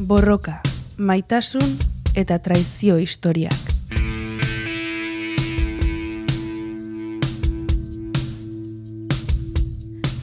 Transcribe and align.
Borroka, 0.00 0.62
maitasun 0.96 1.74
eta 2.16 2.38
traizio 2.40 2.96
historiak. 2.96 3.52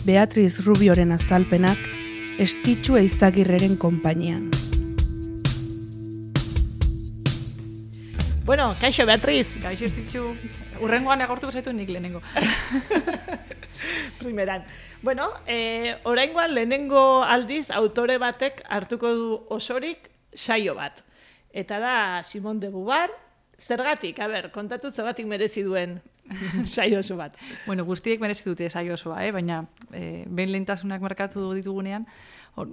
Beatriz 0.02 0.66
Rubioren 0.66 1.14
azalpenak 1.14 1.78
estitxu 2.42 2.98
eizagirreren 2.98 3.78
konpainian. 3.78 4.50
Bueno, 8.50 8.74
kaixo 8.82 9.06
Beatriz. 9.06 9.46
Gaixo 9.62 9.86
estitxu, 9.86 10.32
urrengoan 10.82 11.22
egortuko 11.22 11.54
zaitu 11.54 11.76
nik 11.78 11.94
lehenengo. 11.94 12.24
Primeran. 14.20 14.66
Bueno, 15.02 15.30
eh, 15.46 15.98
oraingoan 16.04 16.54
lehenengo 16.56 17.24
aldiz 17.24 17.70
autore 17.70 18.18
batek 18.18 18.64
hartuko 18.70 19.14
du 19.14 19.46
osorik 19.50 20.10
saio 20.34 20.76
bat. 20.76 21.04
Eta 21.52 21.80
da 21.80 22.24
Simon 22.24 22.60
de 22.60 22.70
Beauvoir, 22.70 23.12
zergatik, 23.58 24.20
a 24.20 24.28
ber, 24.28 24.52
kontatu 24.54 24.92
zergatik 24.92 25.28
merezi 25.28 25.64
duen 25.66 26.00
saio 26.66 27.00
oso 27.00 27.18
bat. 27.18 27.36
bueno, 27.66 27.86
guztiek 27.86 28.20
merezi 28.22 28.44
dute 28.46 28.70
saio 28.70 28.94
osoa, 28.94 29.24
eh? 29.26 29.32
baina 29.32 29.66
eh, 29.92 30.26
behin 30.28 30.52
lehentasunak 30.52 31.02
markatu 31.02 31.54
ditugunean, 31.56 32.06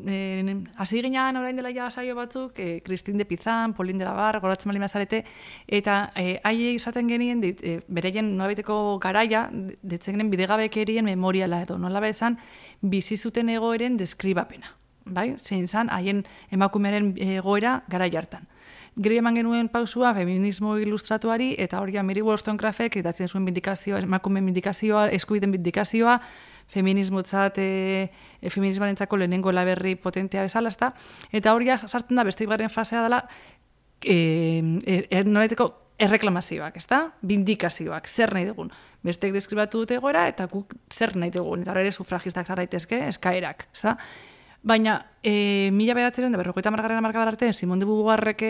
eh, 0.07 0.65
hasi 0.77 1.03
ginean 1.03 1.37
orain 1.37 1.57
dela 1.57 1.71
ja 1.73 1.91
saio 1.91 2.15
batzuk, 2.15 2.59
eh, 2.59 2.83
Christine 2.85 3.19
de 3.19 3.25
Pizan, 3.25 3.75
Pauline 3.75 3.99
de 3.99 4.05
la 4.05 4.39
goratzen 4.41 4.71
bali 4.71 4.79
mazarete, 4.79 5.25
eta 5.67 6.13
eh, 6.17 6.41
haie 6.45 6.73
izaten 6.75 7.09
genien, 7.09 7.41
dit, 7.41 7.61
eh, 7.63 7.81
bereien 7.89 8.37
nolabiteko 8.37 8.99
garaia, 8.99 9.49
ditzen 9.83 10.15
genien 10.15 10.31
bidegabekerien 10.31 11.05
memoriala 11.05 11.63
edo, 11.63 11.79
nola 11.79 12.01
bezan, 12.01 12.39
bizi 12.81 13.17
zuten 13.17 13.49
egoeren 13.49 13.97
deskribapena. 13.97 14.84
Bai? 15.05 15.35
Zein 15.39 15.69
zan, 15.69 15.91
haien 15.93 16.25
emakumeren 16.51 17.13
egoera 17.21 17.83
garai 17.89 18.11
hartan. 18.17 18.47
Gero 18.95 19.17
eman 19.19 19.35
genuen 19.35 19.69
pausua 19.69 20.13
feminismo 20.15 20.77
ilustratuari, 20.79 21.55
eta 21.59 21.81
hori 21.83 21.99
Mary 22.03 22.23
Wollstonecraftek 22.23 22.97
idatzen 22.97 23.29
zuen 23.29 23.45
bindikazioa, 23.45 23.99
emakume 23.99 24.41
bindikazioa, 24.41 25.09
eskubiden 25.11 25.51
bindikazioa, 25.51 26.21
feminismo 26.71 27.23
txat, 27.23 27.59
e, 27.59 28.11
e, 28.41 28.51
feminismoaren 28.51 28.95
txako 28.97 29.19
lehenengo 29.19 29.53
laberri 29.53 29.97
potentea 29.97 30.43
bezala, 30.47 30.71
ezta? 30.71 30.93
Eta 31.33 31.55
hori 31.55 31.67
sartzen 31.75 32.17
da, 32.17 32.25
beste 32.25 32.47
garen 32.47 32.71
fasea 32.71 33.03
dela, 33.03 33.25
e, 34.05 34.63
e, 34.87 35.25
noraiteko 35.25 35.73
erreklamazioak, 35.99 36.77
ezta? 36.79 37.09
Bindikazioak, 37.21 38.07
zer 38.09 38.33
nahi 38.33 38.47
dugun. 38.47 38.71
Bestek 39.03 39.35
deskribatu 39.35 39.83
dute 39.83 39.99
gora, 39.99 40.29
eta 40.31 40.47
guk 40.47 40.73
zer 40.91 41.17
nahi 41.17 41.35
dugun. 41.35 41.67
Eta 41.67 41.75
hori 41.75 41.83
ere 41.83 41.93
sufragistak 41.93 42.47
zarraitezke, 42.47 43.03
eskaerak, 43.09 43.67
ezta? 43.75 43.99
Baina, 44.65 45.13
e, 45.23 45.69
mila 45.77 45.93
beratzen 45.93 46.33
da, 46.33 46.39
berrokoita 46.41 46.71
margarren 46.73 47.03
markadar 47.05 47.29
arte, 47.29 47.53
Simon 47.53 47.79
de 47.79 47.85
Beauvoirrek 47.85 48.41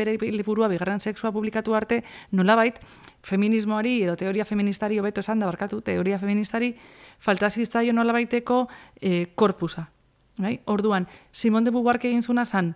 bere 0.00 0.14
liburua, 0.32 0.66
bigarren 0.72 0.98
sexua 0.98 1.28
publikatu 1.30 1.74
arte, 1.76 2.04
nolabait, 2.32 2.78
feminismoari 3.20 3.98
edo 4.06 4.16
teoria 4.16 4.46
feministari 4.48 4.98
hobeto 4.98 5.20
esan 5.20 5.44
da, 5.44 5.46
barkatu, 5.46 5.82
teoria 5.84 6.18
feministari, 6.18 6.72
faltaziztaio 7.20 7.92
nolabaiteko 7.92 8.62
e, 8.96 9.26
korpusa. 9.36 9.90
Bai? 10.40 10.56
Orduan, 10.64 11.04
Simon 11.32 11.68
de 11.68 11.76
Beauvoir 11.76 12.00
egin 12.00 12.24
zuna 12.24 12.46
zan, 12.46 12.72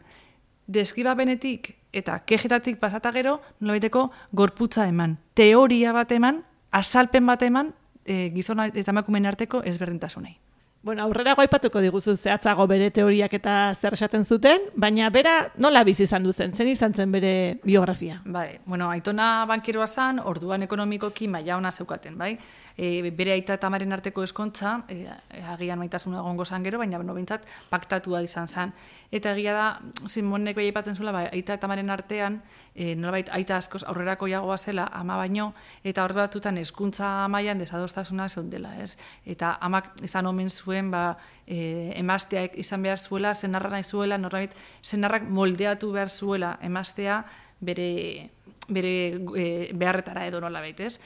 deskiba 0.67 1.15
benetik 1.17 1.73
eta 1.97 2.21
kejetatik 2.29 2.77
pasata 2.77 3.09
gero, 3.17 3.41
nolabaiteko 3.61 4.11
gorputza 4.33 4.85
eman. 4.85 5.17
Teoria 5.33 5.97
bat 5.97 6.13
eman, 6.13 6.45
azalpen 6.71 7.25
bat 7.25 7.41
eman, 7.41 7.73
e, 8.05 8.29
gizona 8.37 8.69
eta 8.69 8.91
emakumen 8.93 9.25
arteko 9.25 9.65
ezberdintasunei. 9.65 10.37
Bueno, 10.83 11.05
aurrera 11.05 11.37
aipatuko 11.39 11.79
diguzu 11.79 12.17
zehatzago 12.17 12.65
bere 12.67 12.89
teoriak 12.91 13.37
eta 13.39 13.53
zer 13.73 13.95
esaten 13.95 14.25
zuten, 14.27 14.65
baina 14.75 15.11
bera 15.15 15.35
nola 15.63 15.85
bizi 15.87 16.03
izan 16.09 16.25
duzen, 16.27 16.57
zen 16.59 16.71
izan 16.73 16.91
zen 16.93 17.13
bere 17.15 17.61
biografia? 17.63 18.17
Bai, 18.25 18.59
bueno, 18.67 18.89
aitona 18.91 19.47
bankeroa 19.47 19.87
zan, 19.87 20.19
orduan 20.19 20.67
ekonomikoki 20.67 21.29
maila 21.31 21.61
ona 21.61 21.71
zeukaten, 21.71 22.17
bai? 22.19 22.33
E, 22.75 23.13
bere 23.15 23.37
aita 23.37 23.55
eta 23.61 23.71
amaren 23.71 23.95
arteko 23.95 24.25
eskontza, 24.27 24.81
e, 24.91 25.07
agian 25.55 25.79
maitasuna 25.79 26.19
egongo 26.19 26.45
zan 26.45 26.67
gero, 26.67 26.83
baina 26.83 26.99
beno, 26.99 27.15
bintzat, 27.15 27.47
paktatua 27.71 28.25
izan 28.27 28.51
zan. 28.51 28.75
Eta 29.13 29.35
egia 29.37 29.53
da, 29.53 29.65
Simonek 30.09 30.57
bai 30.57 30.71
aipatzen 30.71 30.97
zula, 30.97 31.13
bai, 31.13 31.27
aita 31.37 31.59
eta 31.59 31.69
amaren 31.69 31.91
artean, 31.93 32.39
e, 32.75 32.95
nolabait 32.97 33.29
aita 33.37 33.59
askoz 33.61 33.83
aurrerako 33.85 34.29
jagoa 34.31 34.57
zela 34.57 34.87
ama 34.97 35.19
baino 35.21 35.51
eta 35.85 36.05
hor 36.05 36.15
batutan 36.17 36.57
hezkuntza 36.57 37.29
mailan 37.29 37.61
desadostasuna 37.61 38.27
dela, 38.49 38.73
ez? 38.81 38.97
Eta 39.27 39.59
amak 39.61 40.01
izan 40.03 40.27
omen 40.27 40.49
zuen 40.49 40.91
ba 40.91 41.19
e, 41.47 41.93
emasteak 41.97 42.57
izan 42.57 42.83
behar 42.83 42.99
zuela, 42.99 43.35
zenarra 43.35 43.71
nahi 43.71 43.85
zuela, 43.85 44.19
norbait 44.19 44.55
zenarrak 44.83 45.29
moldeatu 45.29 45.93
behar 45.93 46.11
zuela 46.11 46.59
emastea 46.63 47.25
bere 47.61 48.31
bere 48.69 49.19
e, 49.37 49.73
beharretara 49.75 50.27
edo 50.27 50.41
nolabait, 50.41 50.81
ez? 50.81 51.01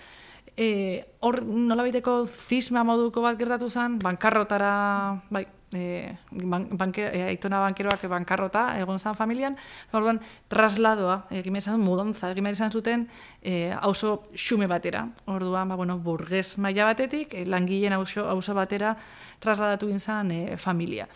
E, 0.56 1.04
hor 1.20 1.42
nolabaiteko 1.44 2.24
zisma 2.26 2.84
moduko 2.84 3.20
bat 3.20 3.38
gertatu 3.38 3.68
zen, 3.68 3.98
bankarrotara, 3.98 5.20
bai, 5.30 5.46
e, 5.72 6.16
banke, 6.30 7.06
e, 7.10 7.22
aitona 7.30 7.60
bankeroak 7.64 8.04
bankarrota 8.10 8.66
egon 8.80 8.98
zan 8.98 9.16
familian, 9.18 9.56
orduan 9.92 10.20
trasladoa, 10.48 11.26
egin 11.30 11.56
izan 11.56 11.80
mudantza, 11.80 12.30
egin 12.30 12.46
izan 12.52 12.70
zuten 12.70 13.06
e, 13.42 13.72
auzo 13.80 14.28
xume 14.34 14.66
batera. 14.66 15.06
Orduan, 15.26 15.68
ba, 15.68 15.76
bueno, 15.76 15.98
burgez 15.98 16.58
maila 16.58 16.86
batetik, 16.92 17.34
langileen 17.46 17.96
auzo, 17.96 18.28
auzo 18.30 18.54
batera 18.54 18.96
trasladatu 19.40 19.88
gintzan 19.88 20.30
e, 20.30 20.56
familia. 20.56 21.08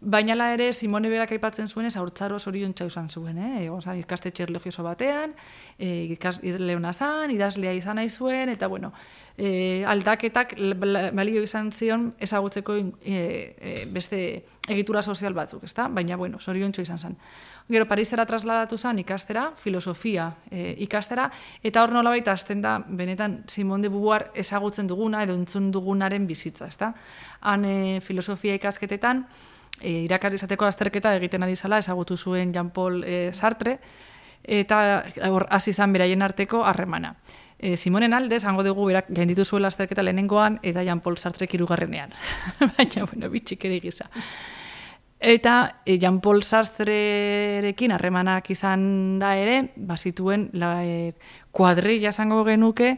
Baina 0.00 0.36
la 0.36 0.52
ere, 0.54 0.72
Simone 0.72 1.08
berak 1.10 1.32
aipatzen 1.34 1.66
zuen, 1.66 1.88
ez 1.88 1.96
haurtzaro 1.98 2.38
zorion 2.38 2.74
izan 2.86 3.08
zuen, 3.10 3.38
eh? 3.38 3.64
Egon 3.64 3.82
zan, 3.82 3.98
ikastetxe 3.98 4.44
erlegioso 4.44 4.84
batean, 4.84 5.32
e, 5.76 6.14
ikas, 6.14 6.38
leona 6.42 6.92
zan, 6.92 7.32
idazlea 7.34 7.72
izan 7.74 7.96
nahi 7.96 8.08
zuen, 8.08 8.48
eta 8.48 8.68
bueno, 8.68 8.92
e, 9.36 9.84
aldaketak 9.84 10.54
balio 11.12 11.42
izan 11.42 11.72
zion 11.72 12.12
ezagutzeko 12.20 12.76
e, 13.02 13.88
beste 13.90 14.44
egitura 14.68 15.02
sozial 15.02 15.34
batzuk, 15.34 15.64
ezta? 15.64 15.88
Baina, 15.88 16.16
bueno, 16.16 16.38
zorion 16.38 16.72
izan 16.78 16.98
zen. 16.98 17.18
Gero, 17.68 17.88
Parizera 17.88 18.24
trasladatu 18.24 18.78
zen 18.78 18.98
ikastera, 19.02 19.52
filosofia 19.56 20.30
e, 20.50 20.76
ikastera, 20.78 21.30
eta 21.62 21.82
hor 21.82 21.92
nola 21.92 22.10
baita 22.10 22.32
azten 22.32 22.62
da, 22.62 22.78
benetan, 22.86 23.42
Simone 23.48 23.82
de 23.82 23.88
Beauvoir 23.88 24.30
ezagutzen 24.34 24.86
duguna, 24.86 25.24
edo 25.24 25.34
entzun 25.34 25.72
dugunaren 25.72 26.26
bizitza, 26.26 26.68
ezta? 26.68 26.94
Han 27.40 27.64
e, 27.64 28.00
filosofia 28.00 28.54
ikasketetan, 28.54 29.26
e, 29.80 30.04
irakar 30.06 30.34
izateko 30.34 30.66
azterketa 30.68 31.14
egiten 31.16 31.42
ari 31.42 31.56
zala, 31.56 31.78
ezagutu 31.78 32.16
zuen 32.16 32.52
Jean 32.54 32.70
Paul 32.70 33.02
e, 33.04 33.32
Sartre, 33.32 33.78
eta 34.44 35.04
hor 35.28 35.46
hasi 35.50 35.70
izan 35.70 35.92
beraien 35.92 36.22
arteko 36.22 36.64
harremana. 36.64 37.14
E, 37.58 37.76
Simonen 37.76 38.14
alde, 38.14 38.38
zango 38.38 38.62
dugu 38.62 38.86
berak 38.86 39.08
gainditu 39.10 39.44
zuela 39.44 39.68
azterketa 39.68 40.02
lehenengoan, 40.02 40.60
eta 40.62 40.84
Jean 40.86 41.00
Paul 41.00 41.18
Sartre 41.18 41.48
kirugarrenean. 41.48 42.14
Baina, 42.76 43.04
bueno, 43.10 43.30
bitxik 43.30 43.64
ere 43.66 43.80
gisa. 43.82 44.08
Eta 45.18 45.82
e, 45.84 45.98
Jean 45.98 46.20
Paul 46.20 46.44
Sartrerekin 46.46 47.90
harremanak 47.90 48.52
izan 48.54 49.18
da 49.18 49.34
ere, 49.36 49.72
bazituen 49.74 50.48
la, 50.54 50.84
e, 50.86 51.14
kuadrilla 51.50 52.12
zango 52.12 52.44
genuke, 52.46 52.94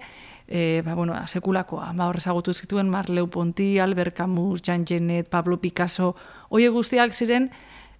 e, 0.50 0.82
ba, 0.84 0.94
bueno, 0.94 1.14
sekulakoa. 1.26 1.92
Ba, 1.94 2.08
horrezagutu 2.10 2.52
zituen 2.52 2.90
Marleu 2.90 3.28
Ponti, 3.30 3.78
Albert 3.78 4.16
Camus, 4.16 4.60
Jean 4.62 4.84
Genet, 4.84 5.28
Pablo 5.30 5.60
Picasso, 5.60 6.16
hoi 6.50 6.66
guztiak 6.68 7.14
ziren 7.14 7.50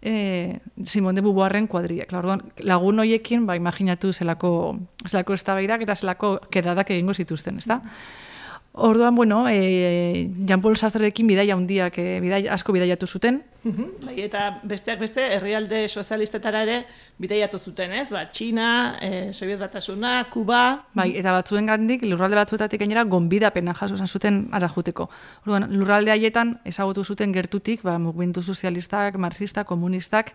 e, 0.03 0.59
Simon 0.85 1.15
de 1.15 1.23
Beauvoirren 1.23 1.69
kuadriak. 1.69 2.11
Lagun 2.13 2.99
hoiekin, 2.99 3.47
ba, 3.47 3.57
imaginatu 3.57 4.13
zelako, 4.13 4.81
zelako 5.07 5.39
estabaidak 5.39 5.87
eta 5.87 5.95
zelako 5.97 6.41
kedadak 6.51 6.91
egingo 6.91 7.15
zituzten, 7.15 7.63
ezta? 7.63 7.81
Orduan, 8.73 9.15
bueno, 9.15 9.49
e, 9.49 10.29
Jean 10.47 10.61
Paul 10.61 10.77
Sastrerekin 10.77 11.27
bidaia 11.27 11.55
handiak 11.55 11.99
e, 11.99 12.21
bidaia, 12.23 12.53
asko 12.55 12.73
bidaiatu 12.73 13.07
zuten, 13.07 13.43
Bai, 13.61 14.15
eta 14.25 14.63
besteak 14.65 15.01
beste, 15.03 15.21
herrialde 15.35 15.83
sozialistetara 15.89 16.63
ere 16.65 16.77
bideiatu 17.21 17.59
zuten, 17.61 17.93
ez? 17.93 18.07
Ba, 18.09 18.23
Txina, 18.33 18.97
e, 19.05 19.33
Soviet 19.37 19.61
Batasuna, 19.61 20.15
Kuba... 20.33 20.87
Bai, 20.97 21.11
eta 21.21 21.35
batzuen 21.35 21.69
gandik, 21.69 22.07
lurralde 22.09 22.39
batzuetatik 22.39 22.81
gainera, 22.81 23.05
gonbidapena 23.05 23.75
jaso 23.77 23.99
zuten 24.07 24.47
ara 24.57 24.69
juteko. 24.73 25.11
Orduan, 25.45 25.69
lurralde 25.77 26.13
haietan, 26.15 26.55
ezagutu 26.65 27.05
zuten 27.05 27.35
gertutik, 27.37 27.83
ba, 27.85 27.99
mugimendu 27.99 28.41
sozialistak, 28.41 29.19
marxistak, 29.21 29.69
komunistak, 29.69 30.33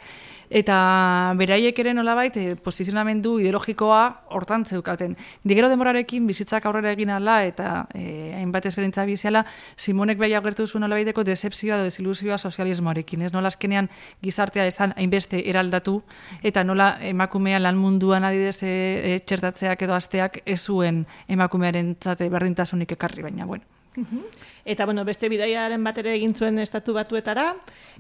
eta 0.49 1.33
beraiek 1.39 1.79
ere 1.81 1.95
nolabait, 1.97 2.37
e, 2.37 2.55
posizionamendu 2.55 3.39
ideologikoa 3.41 4.03
hortan 4.37 4.67
zeukaten. 4.69 5.17
Digero 5.43 5.71
demorarekin, 5.73 6.27
bizitzak 6.29 6.69
aurrera 6.69 6.93
egin 6.93 7.09
ala, 7.09 7.41
eta 7.49 7.87
e, 7.95 8.35
hainbat 8.37 8.69
ezberintza 8.69 9.09
biziala, 9.09 9.47
Simonek 9.75 10.21
behi 10.21 10.37
agertu 10.37 10.67
zuen 10.67 10.85
nolabaiteko 10.85 11.25
decepzioa 11.25 11.79
edo 11.79 11.89
desilusioa 11.89 12.37
sozialismoarekin 12.37 13.14
ez? 13.21 13.31
Nola 13.33 13.47
azkenean 13.47 13.89
gizartea 14.23 14.65
esan 14.65 14.93
hainbeste 14.97 15.41
eraldatu, 15.49 16.01
eta 16.43 16.63
nola 16.63 16.97
emakumea 17.01 17.59
lan 17.59 17.77
munduan 17.77 18.23
adidez 18.23 18.57
e, 18.63 19.19
txertatzeak 19.25 19.81
edo 19.81 19.95
asteak 19.95 20.41
ez 20.45 20.61
zuen 20.61 21.05
emakumearen 21.27 21.95
zate 22.01 22.29
berdintasunik 22.29 22.91
ekarri, 22.91 23.23
baina 23.23 23.45
bueno, 23.45 23.63
Eta, 24.65 24.85
bueno, 24.85 25.05
beste 25.05 25.29
bidaiaren 25.29 25.83
bat 25.83 25.97
ere 26.01 26.15
egin 26.15 26.33
zuen 26.35 26.59
estatu 26.59 26.93
batuetara, 26.95 27.53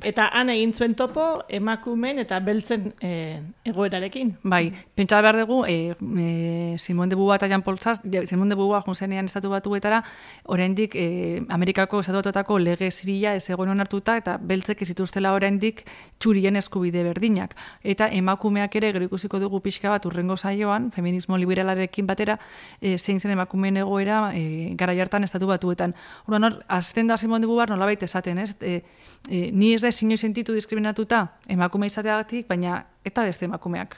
eta 0.03 0.27
han 0.33 0.49
egin 0.49 0.73
zuen 0.73 0.95
topo 0.95 1.43
emakumen 1.49 2.19
eta 2.19 2.39
beltzen 2.39 2.91
e, 3.01 3.41
egoerarekin. 3.65 4.35
Bai, 4.43 4.71
pentsa 4.95 5.21
behar 5.21 5.39
dugu, 5.43 5.63
e, 5.67 5.95
e, 5.95 6.77
Simon 6.79 7.09
de 7.09 7.15
Bua 7.15 7.37
eta 7.37 7.47
Jan 7.47 7.61
Paul 7.61 7.79
Zaz, 7.79 8.01
Simon 8.25 8.49
de 8.49 8.55
Bua 8.55 8.81
junzenean 8.81 9.25
estatu 9.25 9.49
batuetara, 9.49 10.03
oraindik 10.45 10.95
e, 10.95 11.43
Amerikako 11.49 12.01
estatu 12.01 12.19
batuetako 12.19 12.59
lege 12.59 12.91
zibila 12.91 13.35
ez 13.35 13.49
egon 13.49 13.69
onartuta, 13.69 14.17
eta 14.17 14.37
beltzek 14.41 14.81
ez 14.81 14.89
zituztela 14.93 15.33
oraindik 15.33 15.85
txurien 16.19 16.55
eskubide 16.55 17.03
berdinak. 17.03 17.55
Eta 17.83 18.09
emakumeak 18.09 18.75
ere, 18.75 18.91
gero 18.95 19.05
ikusiko 19.05 19.39
dugu 19.39 19.61
pixka 19.61 19.89
bat 19.93 20.05
urrengo 20.05 20.37
saioan, 20.37 20.91
feminismo 20.91 21.37
liberalarekin 21.37 22.07
batera, 22.07 22.39
e, 22.81 22.97
zein 22.97 23.19
zen 23.19 23.35
emakumeen 23.35 23.77
egoera 23.83 24.31
e, 24.33 24.73
gara 24.75 24.95
jartan 24.97 25.23
estatu 25.23 25.47
batuetan. 25.85 25.95
Hora, 26.25 26.39
nor, 26.39 26.63
azten 26.67 27.07
da 27.07 27.17
Simon 27.17 27.41
de 27.41 27.47
Bubar 27.47 27.69
nolabait 27.69 28.01
esaten, 28.01 28.37
ez? 28.37 28.55
E, 28.61 28.83
e, 29.29 29.51
ni 29.51 29.73
ez 29.73 29.81
da 29.81 29.91
zinoi 29.91 30.17
sentitu 30.17 30.53
diskriminatuta 30.53 31.37
emakume 31.47 31.87
izateagatik, 31.87 32.47
baina 32.47 32.85
eta 33.03 33.23
beste 33.23 33.45
emakumeak. 33.45 33.97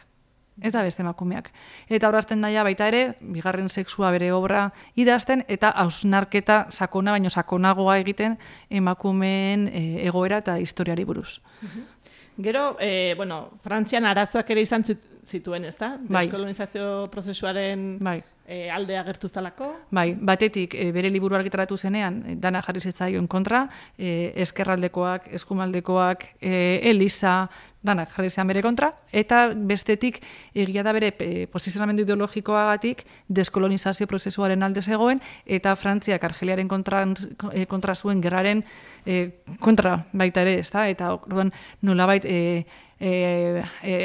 Eta 0.60 0.82
beste 0.82 1.04
emakumeak. 1.04 1.52
Eta 1.88 2.08
horazten 2.08 2.42
daia 2.42 2.64
baita 2.64 2.88
ere, 2.88 3.18
bigarren 3.22 3.70
sexua 3.70 4.10
bere 4.12 4.32
obra 4.34 4.72
idazten, 4.96 5.44
eta 5.48 5.70
hausnarketa 5.70 6.66
sakona, 6.72 7.12
baino 7.12 7.30
sakonagoa 7.30 8.00
egiten 8.00 8.38
emakumeen 8.70 9.68
e, 9.68 10.08
egoera 10.08 10.38
eta 10.38 10.58
historiari 10.58 11.06
buruz. 11.06 11.40
Gero, 12.38 12.76
e, 12.80 13.14
bueno, 13.18 13.60
Frantzian 13.64 14.06
arazoak 14.06 14.50
ere 14.54 14.62
izan 14.62 14.86
zituen, 15.26 15.66
ez 15.66 15.76
da? 15.78 15.96
Bai. 16.00 16.28
Deskolonizazio 16.28 17.08
prozesuaren 17.12 17.98
Bai 18.00 18.22
e, 18.48 18.72
alde 18.72 18.98
agertu 18.98 19.28
zalako. 19.28 19.74
Bai, 19.92 20.16
batetik 20.16 20.74
e, 20.74 20.90
bere 20.96 21.12
liburu 21.12 21.36
argitaratu 21.36 21.78
zenean, 21.78 22.22
dana 22.42 22.64
jarri 22.66 22.80
zitzaion 22.80 23.28
kontra, 23.28 23.68
e, 23.98 24.32
eskerraldekoak, 24.48 25.28
eskumaldekoak, 25.36 26.24
e, 26.40 26.80
Elisa, 26.90 27.50
dana 27.84 28.08
jarri 28.10 28.30
zean 28.32 28.48
bere 28.50 28.64
kontra, 28.64 28.90
eta 29.12 29.48
bestetik 29.54 30.20
egia 30.56 30.84
da 30.84 30.94
bere 30.96 31.14
e, 31.20 31.46
posizionamendu 31.52 32.04
ideologikoagatik 32.08 33.04
deskolonizazio 33.28 34.08
prozesuaren 34.08 34.64
alde 34.64 34.82
zegoen, 34.82 35.22
eta 35.46 35.76
Frantziak 35.76 36.24
Argeliaren 36.24 36.72
kontra, 36.72 37.04
kontra 37.68 37.96
zuen 37.96 38.24
gerraren 38.24 38.64
e, 39.06 39.44
kontra 39.64 40.00
baita 40.12 40.44
ere, 40.48 40.58
ez 40.64 40.72
da? 40.72 40.88
Eta 40.92 41.14
orduan 41.20 41.52
nolabait 41.98 42.26
e, 42.26 42.66
e, 43.00 43.64
e, 43.84 43.96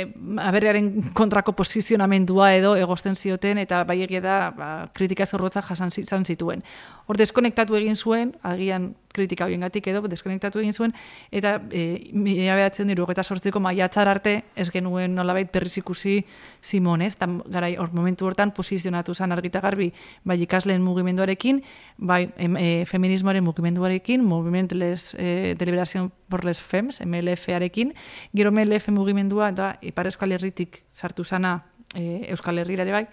aberrearen 0.40 1.12
kontrako 1.16 1.54
posizionamendua 1.56 2.52
edo 2.56 2.74
egosten 2.76 3.16
zioten 3.16 3.60
eta 3.62 3.82
bai 3.88 4.00
egia 4.04 4.22
da 4.24 4.38
ba, 4.56 4.70
kritika 4.96 5.26
zorrotza 5.26 5.62
jasan 5.68 6.24
zituen. 6.24 6.64
Hor 7.06 7.20
deskonektatu 7.20 7.76
egin 7.76 7.96
zuen, 7.96 8.34
agian 8.42 8.94
kritika 9.12 9.48
gatik 9.48 9.86
edo, 9.86 10.02
deskonektatu 10.08 10.60
egin 10.60 10.72
zuen, 10.72 10.94
eta 11.30 11.60
e, 11.70 12.10
mila 12.12 12.56
behatzen 12.56 12.88
diru, 12.88 13.06
eta 13.10 13.22
sortzeko 13.22 13.60
maiatzar 13.60 14.08
arte, 14.08 14.42
ez 14.56 14.70
genuen 14.70 15.14
nolabait 15.14 15.50
berriz 15.52 15.76
ikusi 15.78 16.24
Simon, 16.60 17.02
ez? 17.02 17.16
Tan, 17.16 17.40
garai, 17.46 17.76
hor 17.76 17.92
momentu 17.92 18.26
hortan 18.26 18.52
posizionatu 18.52 19.14
zan 19.14 19.32
argita 19.32 19.60
garbi, 19.60 19.92
bai 20.24 20.40
ikasleen 20.42 20.82
mugimenduarekin, 20.82 21.62
bai 21.98 22.30
em, 22.36 22.56
e, 22.56 22.84
feminismoaren 22.86 23.44
mugimenduarekin, 23.44 24.24
Moviment 24.24 24.72
les, 24.72 25.14
e, 25.18 25.54
de 25.58 25.66
Liberación 25.66 26.12
por 26.28 26.44
les 26.44 26.62
Fems, 26.62 27.00
MLF-arekin, 27.04 27.94
gero 28.32 28.52
MLF 28.52 28.88
mugimendua, 28.88 29.50
eta 29.50 29.76
Ipar 29.82 30.06
Euskal 30.06 30.32
Herritik 30.32 30.82
sartu 30.90 31.24
zana 31.24 31.66
e, 31.94 32.28
Euskal 32.30 32.58
Herriera 32.58 32.86
ere 32.86 32.92
bai, 32.92 33.06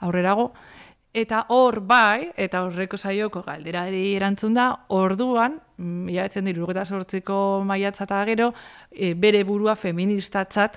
aurrerago, 0.00 0.52
Eta 1.16 1.46
hor 1.48 1.78
bai, 1.80 2.26
eta 2.36 2.60
horreko 2.66 2.98
saioko 3.00 3.40
galderari 3.46 4.10
erantzun 4.18 4.52
da, 4.52 4.66
orduan, 4.92 5.54
mm, 5.78 6.42
diru, 6.44 6.66
eta 6.68 6.84
sortziko 6.84 7.62
maiatza 7.64 8.04
eta 8.04 8.18
gero, 8.28 8.50
e, 8.92 9.14
bere 9.14 9.42
burua 9.44 9.74
feministatzat 9.74 10.76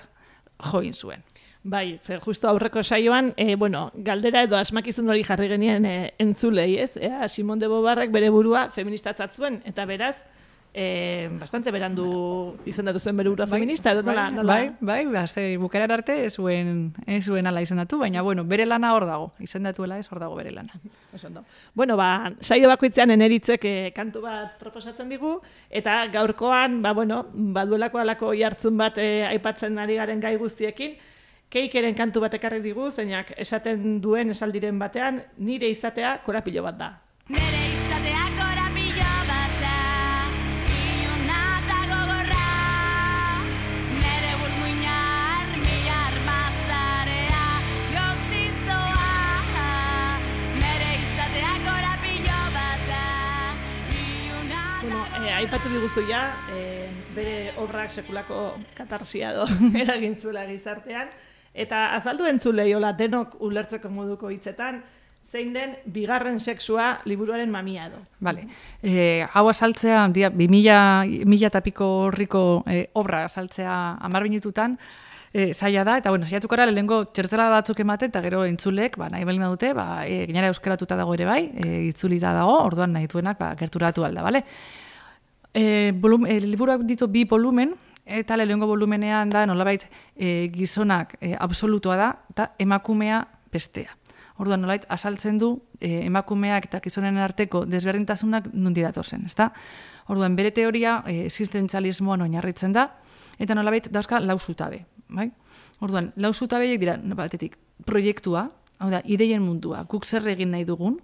join 0.72 0.94
zuen. 0.94 1.26
Bai, 1.64 1.98
ze 2.00 2.22
justo 2.24 2.48
aurreko 2.48 2.84
saioan, 2.84 3.34
e, 3.36 3.56
bueno, 3.56 3.92
galdera 3.96 4.44
edo 4.44 4.56
asmakizun 4.56 5.10
hori 5.10 5.26
jarri 5.28 5.50
genien 5.50 5.86
e, 5.86 6.14
entzulei, 6.18 6.78
ez? 6.80 6.96
Ea, 6.96 7.28
Simon 7.28 7.60
de 7.60 7.68
Bobarrek 7.68 8.12
bere 8.12 8.30
burua 8.30 8.70
feministatzat 8.72 9.36
zuen, 9.36 9.62
eta 9.66 9.84
beraz, 9.86 10.24
e, 10.80 11.30
bastante 11.40 11.72
berandu 11.76 12.56
izendatu 12.66 13.02
zuen 13.04 13.18
berura 13.20 13.46
bai, 13.46 13.60
feminista, 13.60 13.92
edo 13.92 14.04
nola, 14.04 14.30
bai, 14.30 14.36
nola? 14.36 14.54
Bai, 14.54 14.70
bai, 14.80 15.26
bai, 15.36 15.58
bukarar 15.60 15.92
arte 15.92 16.16
ez 16.26 16.34
zuen, 16.40 16.94
ez 17.06 17.26
zuen 17.26 17.48
ala 17.50 17.62
izendatu, 17.66 18.00
baina, 18.00 18.24
bueno, 18.24 18.46
bere 18.48 18.66
lana 18.66 18.94
hor 18.96 19.06
dago, 19.10 19.28
izendatuela 19.44 20.00
ez 20.00 20.08
hor 20.08 20.24
dago 20.24 20.40
bere 20.40 20.54
lana. 20.56 20.80
Osondo. 21.16 21.44
Bueno, 21.74 21.98
ba, 22.00 22.32
saio 22.40 22.72
bakoitzean 22.72 23.12
eneritzek 23.12 23.66
eh, 23.66 23.92
kantu 23.96 24.24
bat 24.24 24.56
proposatzen 24.62 25.12
digu, 25.12 25.36
eta 25.70 26.00
gaurkoan, 26.14 26.82
ba, 26.86 26.96
bueno, 26.96 27.26
baduelako 27.34 28.00
alako 28.06 28.34
jartzun 28.40 28.80
bat 28.80 29.04
eh, 29.04 29.26
aipatzen 29.28 29.80
ari 29.84 30.00
garen 30.00 30.24
gai 30.24 30.38
guztiekin, 30.40 30.96
keikeren 31.52 31.98
kantu 31.98 32.24
bat 32.24 32.40
ekarri 32.40 32.64
digu, 32.64 32.88
zeinak 32.92 33.34
esaten 33.36 33.98
duen 34.00 34.32
esaldiren 34.32 34.80
batean, 34.80 35.24
nire 35.44 35.68
izatea 35.68 36.20
korapilo 36.24 36.64
bat 36.64 36.80
da. 36.80 36.94
Nire 37.30 37.59
aipatu 55.40 55.70
diguzu 55.72 56.02
ja, 56.10 56.20
e, 56.52 56.90
bere 57.16 57.54
obrak 57.64 57.94
sekulako 57.96 58.58
katarsia 58.76 59.32
do 59.38 59.46
eragin 59.84 60.18
zuela 60.20 60.44
gizartean, 60.50 61.08
eta 61.54 61.94
azaldu 61.96 62.28
entzulei 62.28 62.74
hola 62.76 62.92
denok 62.98 63.38
ulertzeko 63.48 63.92
moduko 63.94 64.32
hitzetan, 64.34 64.82
zein 65.24 65.54
den 65.54 65.78
bigarren 65.86 66.40
sexua 66.40 66.90
liburuaren 67.08 67.52
mamia 67.52 67.86
edo. 67.88 68.02
Vale. 68.20 68.48
E, 68.84 69.24
hau 69.32 69.46
azaltzea, 69.52 70.08
dia, 70.12 70.32
bi 70.34 70.50
mila, 70.52 71.06
mila 71.06 71.52
tapiko 71.54 71.88
horriko 72.10 72.42
e, 72.68 72.90
obra 73.00 73.24
azaltzea 73.30 73.78
amar 74.10 74.28
minututan, 74.28 74.76
e, 75.32 75.54
zaila 75.54 75.86
da, 75.88 75.96
eta 76.02 76.12
bueno, 76.12 76.28
zaiatukara 76.28 76.68
lehenko 76.68 77.06
txertzela 77.14 77.48
batzuk 77.54 77.80
ematen, 77.86 78.12
eta 78.12 78.26
gero 78.28 78.44
entzulek, 78.50 79.00
ba, 79.00 79.08
nahi 79.14 79.24
belima 79.30 79.48
dute, 79.54 79.72
ba, 79.78 80.04
e, 80.04 80.26
ginara 80.28 80.52
euskeratuta 80.52 81.00
dago 81.00 81.16
ere 81.16 81.32
bai, 81.32 81.42
e, 81.56 81.82
itzulita 81.94 82.36
dago, 82.36 82.60
orduan 82.66 82.98
nahi 82.98 83.08
duenak, 83.08 83.40
ba, 83.40 83.54
gerturatu 83.64 84.04
alda, 84.04 84.28
bale? 84.28 84.44
E, 85.54 85.94
volum, 85.98 86.26
e, 86.26 86.40
liburuak 86.42 86.84
ditu 86.86 87.08
bi 87.08 87.26
volumen, 87.26 87.74
eta 88.06 88.38
lehenko 88.38 88.68
volumenean 88.68 89.30
da 89.30 89.46
nolabait 89.46 89.86
e, 90.16 90.50
gizonak 90.54 91.18
e, 91.22 91.36
absolutua 91.40 91.98
da, 91.98 92.10
eta 92.34 92.52
emakumea 92.60 93.24
bestea. 93.52 93.96
Orduan 94.40 94.62
nolait 94.64 94.86
azaltzen 94.88 95.38
du 95.38 95.52
e, 95.80 96.06
emakumeak 96.08 96.70
eta 96.70 96.80
gizonen 96.80 97.18
arteko 97.20 97.66
desberdintasunak 97.68 98.48
nundi 98.54 98.86
datorzen, 98.86 99.26
ezta? 99.28 99.50
Orduan 100.08 100.38
bere 100.38 100.54
teoria 100.56 101.02
e, 101.06 101.26
existentzialismoan 101.28 102.24
oinarritzen 102.24 102.74
da 102.74 102.88
eta 103.40 103.56
nolabait 103.56 103.92
dauzka 103.92 104.22
lausutabe, 104.24 104.86
bai? 105.10 105.28
Orduan 105.84 106.14
lausutabeiek 106.16 106.80
dira 106.80 106.96
batetik 107.20 107.58
proiektua, 107.86 108.48
hau 108.80 108.90
da 108.90 109.04
ideien 109.06 109.44
mundua, 109.44 109.84
guk 109.92 110.06
zer 110.06 110.28
egin 110.32 110.52
nahi 110.56 110.66
dugun, 110.68 110.98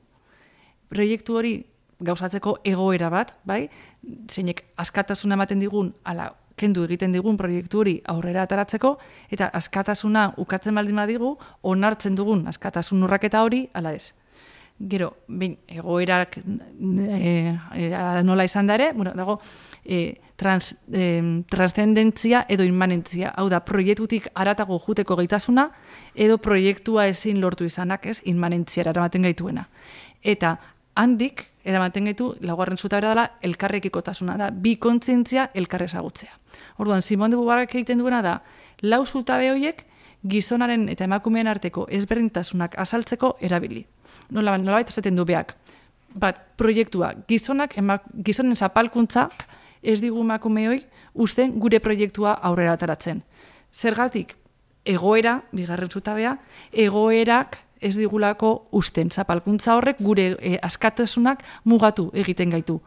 proiektu 0.90 1.36
hori 1.36 1.58
gauzatzeko 2.00 2.58
egoera 2.64 3.10
bat, 3.10 3.36
bai? 3.46 3.66
Zeinek 4.28 4.66
askatasuna 4.82 5.38
ematen 5.38 5.62
digun, 5.64 5.94
ala, 6.04 6.32
kendu 6.60 6.86
egiten 6.88 7.16
digun 7.16 7.38
proiektu 7.38 7.82
hori 7.84 7.96
aurrera 8.12 8.46
ataratzeko, 8.48 8.96
eta 9.32 9.50
askatasuna 9.60 10.30
ukatzen 10.42 10.76
baldin 10.76 11.02
badigu, 11.02 11.36
onartzen 11.64 12.16
dugun 12.16 12.46
askatasun 12.52 13.04
urraketa 13.08 13.44
hori, 13.44 13.66
ala 13.74 13.96
ez. 13.96 14.14
Gero, 14.76 15.14
bain, 15.32 15.54
egoerak 15.72 16.34
e, 16.36 17.30
e, 17.80 17.86
nola 18.28 18.44
izan 18.44 18.68
dare, 18.68 18.90
bueno, 18.92 19.14
dago, 19.16 19.38
e, 19.86 20.18
trans, 20.36 20.74
e, 20.92 21.06
transcendentzia 21.48 22.42
edo 22.52 22.66
inmanentzia, 22.68 23.32
hau 23.40 23.48
da, 23.48 23.62
proiektutik 23.64 24.28
aratago 24.36 24.82
juteko 24.84 25.16
gaitasuna, 25.16 25.70
edo 26.12 26.42
proiektua 26.44 27.08
ezin 27.08 27.40
lortu 27.40 27.64
izanak, 27.64 28.10
ez, 28.12 28.20
inmanentziara 28.28 28.92
eramaten 28.92 29.30
gaituena. 29.30 29.70
Eta 30.20 30.58
handik, 31.00 31.46
eramaten 31.66 32.06
gaitu, 32.06 32.30
laugarren 32.46 32.78
zuta 32.78 33.00
bera 33.00 33.12
dela, 33.16 33.26
elkarrekiko 33.42 34.02
tasuna 34.06 34.38
da, 34.38 34.52
bi 34.52 34.76
kontzientzia 34.78 35.50
elkarre 35.54 35.90
ezagutzea. 35.90 36.38
Orduan, 36.78 37.02
Simon 37.02 37.34
de 37.34 37.40
Bubarak 37.40 37.74
egiten 37.76 38.00
duena 38.00 38.22
da, 38.22 38.38
lau 38.82 39.04
zuta 39.06 39.40
behoiek, 39.42 39.84
gizonaren 40.30 40.88
eta 40.90 41.06
emakumeen 41.06 41.48
arteko 41.48 41.88
ezberdintasunak 41.90 42.78
azaltzeko 42.82 43.36
erabili. 43.42 43.86
Nola, 44.32 44.58
nola 44.58 44.80
baita 44.80 44.94
zaten 44.94 45.18
du 45.18 45.26
beak. 45.26 45.56
Bat, 46.16 46.40
proiektua, 46.58 47.12
gizonak, 47.28 47.78
emak, 47.78 48.06
gizonen 48.24 48.56
zapalkuntzak, 48.56 49.46
ez 49.84 50.00
digu 50.02 50.22
emakumeoi, 50.24 50.80
usten 51.14 51.60
gure 51.60 51.82
proiektua 51.84 52.38
aurrera 52.42 52.78
ataratzen. 52.78 53.22
Zergatik, 53.74 54.36
egoera, 54.86 55.42
bigarren 55.52 55.92
zutabea, 55.92 56.38
egoerak 56.72 57.60
ez 57.86 57.96
digulako 57.98 58.68
usten. 58.76 59.12
Zapalkuntza 59.12 59.76
horrek 59.78 60.02
gure 60.02 60.32
e, 60.40 60.56
askatasunak 60.64 61.44
mugatu 61.64 62.10
egiten 62.14 62.50
gaitu. 62.56 62.80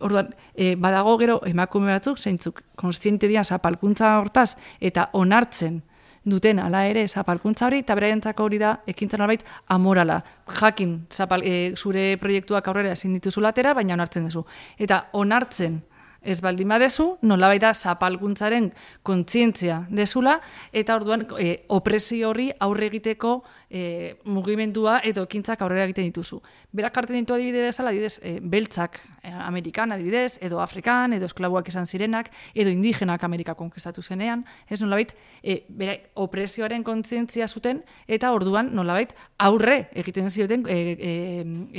Orduan, 0.00 0.30
e, 0.54 0.74
badago 0.80 1.16
gero 1.18 1.40
emakume 1.48 1.90
batzuk, 1.92 2.18
zeintzuk, 2.18 2.62
konstiente 2.76 3.28
dian 3.28 3.44
zapalkuntza 3.44 4.16
hortaz, 4.20 4.54
eta 4.80 5.10
onartzen 5.12 5.82
duten 6.26 6.58
ala 6.58 6.84
ere 6.90 7.06
zapalkuntza 7.08 7.68
hori, 7.68 7.80
eta 7.84 7.94
beraientzako 7.94 8.46
hori 8.48 8.58
da, 8.58 8.72
ekintzen 8.90 9.22
albait, 9.22 9.44
amorala. 9.72 10.20
Jakin, 10.60 10.98
zapal, 11.10 11.44
e, 11.46 11.72
zure 11.76 12.16
proiektuak 12.20 12.66
aurrera 12.68 12.94
ezin 12.98 13.14
dituzu 13.14 13.42
latera, 13.42 13.74
baina 13.78 13.94
onartzen 13.94 14.26
duzu. 14.26 14.42
Eta 14.78 15.06
onartzen, 15.14 15.80
ez 16.26 16.40
baldin 16.42 16.68
badezu, 16.68 17.06
nola 17.22 17.48
baita 17.52 17.72
zapalkuntzaren 17.74 18.72
kontzientzia 19.06 19.84
dezula, 19.88 20.36
eta 20.72 20.96
orduan 20.98 21.26
e, 21.38 21.62
opresio 21.72 22.30
horri 22.30 22.48
aurre 22.60 22.88
egiteko 22.90 23.36
e, 23.70 24.16
mugimendua 24.26 24.98
edo 25.06 25.24
ekintzak 25.28 25.62
aurrera 25.62 25.86
egiten 25.86 26.08
dituzu. 26.10 26.40
Berak 26.76 26.98
hartzen 26.98 27.20
ditu 27.20 27.36
adibide 27.36 27.62
bezala, 27.68 27.92
adibidez, 27.94 28.18
e, 28.22 28.36
beltzak 28.42 28.98
e, 29.22 29.30
Amerikan 29.30 29.94
adibidez, 29.94 30.38
edo 30.44 30.60
Afrikan, 30.60 31.14
edo 31.16 31.30
esklabuak 31.30 31.70
izan 31.70 31.86
zirenak, 31.86 32.32
edo 32.54 32.72
indigenak 32.74 33.22
Amerika 33.24 33.54
konkestatu 33.54 34.02
zenean, 34.02 34.44
ez 34.68 34.80
nolabait, 34.82 35.14
e, 35.42 35.62
bera, 35.68 35.96
opresioaren 36.26 36.84
kontzientzia 36.86 37.48
zuten, 37.48 37.84
eta 38.06 38.32
orduan 38.34 38.72
nolabait 38.74 39.14
aurre 39.38 39.86
egiten 39.94 40.30
zioten 40.30 40.66
e, 40.68 40.76
e, 40.76 41.12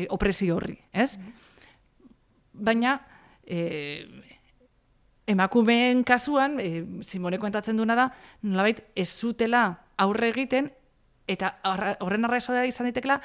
e, 0.04 0.08
opresio 0.14 0.58
horri, 0.58 0.78
ez? 0.94 1.18
Baina, 2.54 2.98
e, 3.46 4.06
emakumeen 5.28 6.04
kasuan, 6.08 6.60
e, 6.60 6.86
Simone 7.04 7.40
kontatzen 7.40 7.78
duena 7.78 7.96
da, 7.96 8.08
nolabait 8.44 8.80
ez 8.96 9.10
zutela 9.12 9.84
aurre 9.98 10.32
egiten, 10.32 10.72
eta 11.28 11.58
horren 12.00 12.26
arraizo 12.26 12.56
da 12.56 12.64
izan 12.66 12.88
ditekela, 12.88 13.20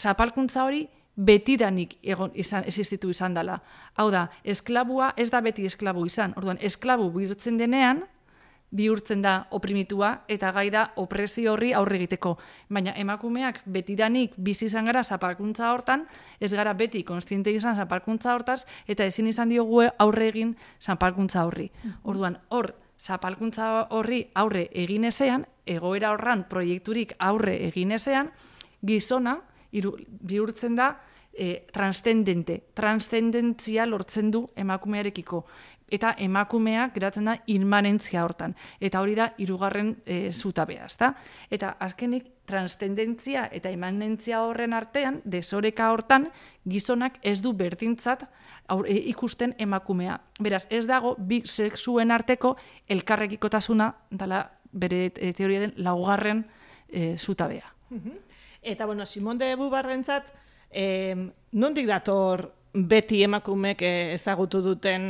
zapalkuntza 0.00 0.64
hori 0.64 0.86
betidanik 1.16 1.98
egon 2.02 2.32
izan 2.34 2.64
existitu 2.64 3.10
izan 3.12 3.34
dela. 3.36 3.58
Hau 4.00 4.08
da, 4.10 4.28
esklabua 4.44 5.12
ez 5.20 5.28
da 5.30 5.42
beti 5.44 5.66
esklabu 5.68 6.06
izan. 6.08 6.32
Orduan, 6.40 6.58
esklabu 6.64 7.10
bihurtzen 7.12 7.58
denean, 7.60 8.04
bihurtzen 8.70 9.22
da 9.22 9.46
oprimitua 9.50 10.12
eta 10.28 10.52
gai 10.52 10.68
da 10.70 10.84
opresio 11.02 11.54
horri 11.54 11.72
aurre 11.74 11.96
egiteko. 11.98 12.36
Baina 12.68 12.94
emakumeak 12.96 13.62
betidanik 13.66 14.36
bizi 14.36 14.66
izan 14.66 14.86
gara 14.86 15.02
zapalkuntza 15.02 15.72
hortan, 15.72 16.06
ez 16.40 16.52
gara 16.54 16.74
beti 16.74 17.02
konstiente 17.04 17.52
izan 17.52 17.76
zapalkuntza 17.76 18.34
hortaz, 18.34 18.64
eta 18.86 19.04
ezin 19.04 19.26
izan 19.26 19.48
diogu 19.48 19.82
aurre 19.98 20.28
egin 20.28 20.54
zapalkuntza 20.80 21.44
horri. 21.46 21.70
Orduan, 22.04 22.38
hor, 22.50 22.72
zapalkuntza 23.00 23.88
horri 23.96 24.24
aurre 24.34 24.68
egin 24.72 25.04
ezean, 25.08 25.46
egoera 25.66 26.12
horran 26.12 26.44
proiekturik 26.48 27.14
aurre 27.18 27.56
egin 27.68 27.92
ezean, 27.96 28.30
gizona 28.80 29.38
iru, 29.72 29.94
bihurtzen 30.08 30.76
da 30.76 30.90
e, 31.32 31.66
transcendente, 31.72 32.60
transcendentzia 32.74 33.86
lortzen 33.86 34.30
du 34.30 34.44
emakumearekiko 34.56 35.44
eta 35.90 36.14
emakumeak 36.18 36.94
geratzen 36.94 37.28
da 37.30 37.36
inmanentzia 37.46 38.24
hortan. 38.24 38.54
Eta 38.80 39.00
hori 39.00 39.14
da 39.18 39.30
hirugarren 39.38 39.94
e, 40.06 40.32
zutabea, 40.32 40.86
ezta? 40.86 41.14
Eta 41.50 41.74
azkenik 41.80 42.30
transcendentzia 42.50 43.48
eta 43.52 43.70
imanentzia 43.70 44.42
horren 44.42 44.74
artean 44.74 45.20
desoreka 45.24 45.90
hortan 45.92 46.28
gizonak 46.68 47.18
ez 47.22 47.40
du 47.42 47.52
berdintzat 47.52 48.24
e, 48.24 48.96
ikusten 49.12 49.54
emakumea. 49.58 50.20
Beraz, 50.40 50.66
ez 50.70 50.86
dago 50.86 51.16
bi 51.18 51.42
sexuen 51.46 52.10
arteko 52.10 52.56
elkarrekikotasuna 52.88 53.92
dala 54.10 54.44
bere 54.72 55.10
e, 55.16 55.32
teoriaren 55.32 55.74
laugarren 55.76 56.44
e, 56.88 57.16
zutabea. 57.18 57.74
Eta 58.62 58.86
bueno, 58.86 59.06
Simon 59.06 59.38
de 59.38 59.54
Bubarrentzat, 59.56 60.30
eh, 60.70 61.16
nondik 61.52 61.86
dator 61.86 62.52
beti 62.74 63.22
emakumek 63.26 63.82
eh, 63.82 64.12
ezagutu 64.14 64.60
duten 64.62 65.02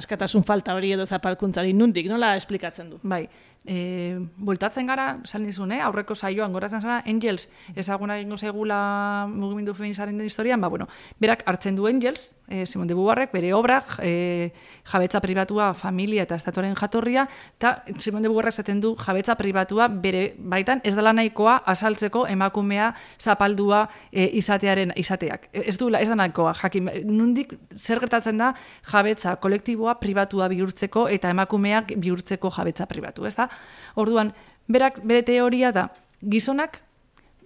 askatasun 0.00 0.44
falta 0.44 0.74
hori 0.76 0.92
edo 0.96 1.06
zapalkuntzari 1.06 1.72
nundik, 1.72 2.08
nola 2.10 2.34
esplikatzen 2.36 2.90
du? 2.92 3.00
Bai, 3.02 3.24
e, 3.64 4.18
bultatzen 4.36 4.86
gara, 4.88 5.18
esan 5.24 5.44
dizun, 5.44 5.72
eh? 5.72 5.80
aurreko 5.84 6.14
saioan 6.14 6.52
goratzen 6.52 6.82
zara, 6.82 7.00
Angels 7.06 7.48
ezaguna 7.76 8.16
egingo 8.18 8.38
segula 8.38 9.26
mugimendu 9.30 9.74
feminizaren 9.74 10.16
den 10.18 10.26
historian, 10.26 10.60
ba, 10.60 10.68
bueno, 10.68 10.88
berak 11.20 11.44
hartzen 11.46 11.76
du 11.76 11.86
Angels, 11.86 12.30
e, 12.48 12.66
Simon 12.66 12.88
de 12.88 12.94
Bubarrek, 12.94 13.32
bere 13.32 13.52
obra, 13.54 13.82
e, 14.02 14.52
jabetza 14.84 15.20
pribatua, 15.20 15.72
familia 15.74 16.24
eta 16.24 16.38
estatuaren 16.40 16.74
jatorria, 16.74 17.26
eta 17.58 17.84
Simon 17.98 18.22
de 18.22 18.32
Bubarrek 18.32 18.54
zaten 18.54 18.80
du 18.80 18.94
jabetza 18.98 19.36
pribatua 19.36 19.88
bere 19.88 20.34
baitan 20.38 20.80
ez 20.84 20.96
dela 20.96 21.12
nahikoa 21.12 21.60
asaltzeko 21.70 22.26
emakumea 22.28 22.94
zapaldua 23.20 23.86
e, 24.10 24.26
izatearen 24.40 24.94
izateak. 24.96 25.50
Ez 25.52 25.76
du, 25.78 25.90
ez 25.94 26.08
da 26.08 26.16
nahikoa, 26.16 26.54
jakin, 26.62 26.90
nundik 27.04 27.54
zer 27.76 28.00
gertatzen 28.00 28.40
da 28.40 28.54
jabetza 28.90 29.36
kolektiboa 29.36 29.98
pribatua 30.00 30.48
bihurtzeko 30.48 31.06
eta 31.12 31.30
emakumeak 31.30 31.94
bihurtzeko 32.00 32.50
jabetza 32.56 32.88
pribatu, 32.90 33.28
ez 33.28 33.36
da? 33.36 33.49
Orduan, 33.94 34.32
berak 34.68 35.00
bere 35.04 35.22
teoria 35.22 35.72
da 35.72 35.88
gizonak 36.20 36.80